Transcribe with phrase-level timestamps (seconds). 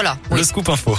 [0.00, 0.16] Voilà.
[0.30, 0.96] Le scoop info.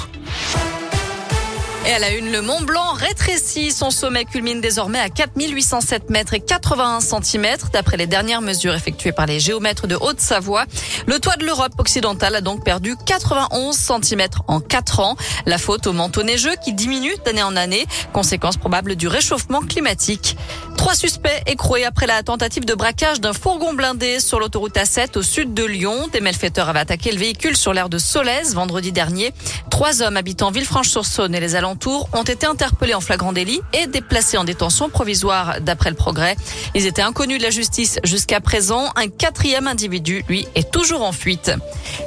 [1.88, 3.72] Et à la une, le Mont Blanc rétrécit.
[3.72, 9.14] Son sommet culmine désormais à 4807 mètres et 81 centimètres, d'après les dernières mesures effectuées
[9.14, 10.66] par les géomètres de Haute-Savoie.
[11.08, 15.16] Le toit de l'Europe occidentale a donc perdu 91 centimètres en 4 ans.
[15.46, 20.36] La faute au manteau neigeux qui diminue d'année en année, conséquence probable du réchauffement climatique.
[20.80, 25.22] Trois suspects écroués après la tentative de braquage d'un fourgon blindé sur l'autoroute A7 au
[25.22, 26.08] sud de Lyon.
[26.14, 29.34] Des malfaiteurs avaient attaqué le véhicule sur l'aire de Solèze vendredi dernier.
[29.70, 34.38] Trois hommes habitant Villefranche-sur-Saône et les alentours ont été interpellés en flagrant délit et déplacés
[34.38, 36.38] en détention provisoire d'après le progrès.
[36.76, 38.86] Ils étaient inconnus de la justice jusqu'à présent.
[38.96, 41.52] Un quatrième individu, lui, est toujours en fuite.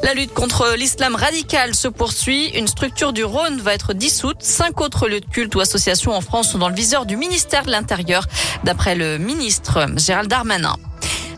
[0.03, 2.49] La lutte contre l'islam radical se poursuit.
[2.57, 4.39] Une structure du Rhône va être dissoute.
[4.41, 7.67] Cinq autres lieux de culte ou associations en France sont dans le viseur du ministère
[7.67, 8.27] de l'Intérieur
[8.65, 10.77] d'après le ministre Gérald Darmanin.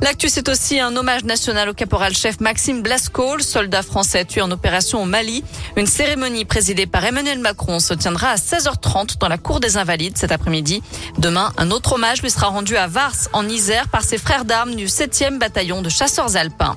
[0.03, 5.03] L'actu, c'est aussi un hommage national au caporal-chef Maxime Blasco, soldat français tué en opération
[5.03, 5.43] au Mali.
[5.77, 10.19] Une cérémonie présidée par Emmanuel Macron se tiendra à 16h30 dans la cour des Invalides
[10.19, 10.83] cet après-midi.
[11.19, 14.75] Demain, un autre hommage lui sera rendu à Vars, en Isère, par ses frères d'armes
[14.75, 16.77] du 7e bataillon de chasseurs alpins.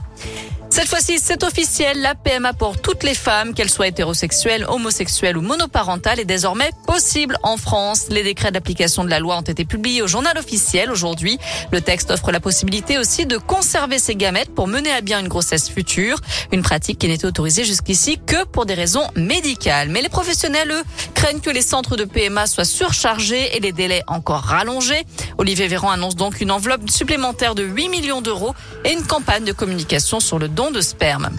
[0.78, 2.02] Cette fois-ci, c'est officiel.
[2.02, 7.36] La PMA pour toutes les femmes, qu'elles soient hétérosexuelles, homosexuelles ou monoparentales, est désormais possible
[7.42, 8.10] en France.
[8.12, 11.40] Les décrets d'application de la loi ont été publiés au journal officiel aujourd'hui.
[11.72, 15.28] Le texte offre la possibilité aussi de conserver ses gamètes pour mener à bien une
[15.28, 16.20] grossesse future.
[16.52, 19.90] Une pratique qui n'était autorisée jusqu'ici que pour des raisons médicales.
[19.90, 20.84] Mais les professionnels, eux,
[21.16, 25.08] craignent que les centres de PMA soient surchargés et les délais encore rallongés.
[25.40, 28.54] Olivier Véran annonce donc une enveloppe supplémentaire de 8 millions d'euros
[28.86, 31.30] et une campagne de communication sur le don de sperme.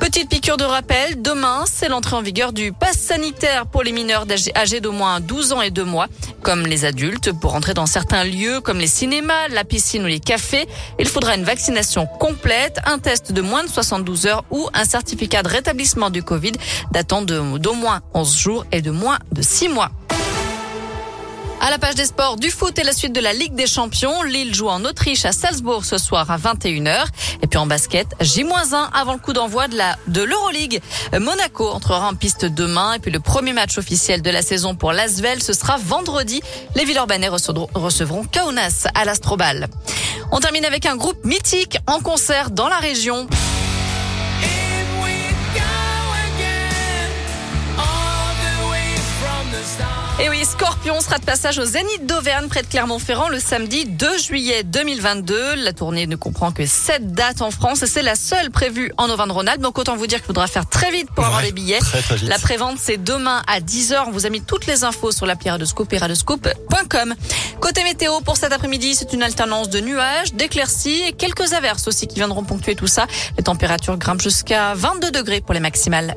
[0.00, 4.26] Petite piqûre de rappel, demain, c'est l'entrée en vigueur du pass sanitaire pour les mineurs
[4.56, 6.08] âgés d'au moins 12 ans et 2 mois,
[6.42, 7.30] comme les adultes.
[7.32, 10.66] Pour entrer dans certains lieux comme les cinémas, la piscine ou les cafés,
[10.98, 15.44] il faudra une vaccination complète, un test de moins de 72 heures ou un certificat
[15.44, 16.52] de rétablissement du Covid
[16.90, 19.92] datant d'au moins 11 jours et de moins de 6 mois.
[21.64, 24.24] À la page des sports, du foot et la suite de la Ligue des Champions.
[24.24, 27.04] Lille joue en Autriche à Salzbourg ce soir à 21h.
[27.40, 30.82] Et puis en basket, J-1 avant le coup d'envoi de la, de l'Euroleague.
[31.16, 32.94] Monaco entrera en piste demain.
[32.94, 36.42] Et puis le premier match officiel de la saison pour l'Asvel, ce sera vendredi.
[36.74, 39.68] Les Villeurbanais recevront Kaunas à l'Astrobal.
[40.32, 43.28] On termine avec un groupe mythique en concert dans la région.
[50.72, 55.56] Scorpion sera de passage au Zénith d'Auvergne près de Clermont-Ferrand le samedi 2 juillet 2022.
[55.56, 59.10] La tournée ne comprend que 7 dates en France et c'est la seule prévue en
[59.10, 59.60] Auvergne-Rhône-Alpes.
[59.60, 61.78] Donc autant vous dire qu'il faudra faire très vite pour avoir les billets.
[61.78, 62.28] Très, très vite.
[62.28, 64.04] La prévente c'est demain à 10h.
[64.06, 65.98] On vous a mis toutes les infos sur l'appli Radescoop et.
[67.60, 72.06] Côté météo pour cet après-midi, c'est une alternance de nuages, d'éclaircies et quelques averses aussi
[72.06, 73.06] qui viendront ponctuer tout ça.
[73.36, 76.16] Les températures grimpent jusqu'à 22 degrés pour les maximales.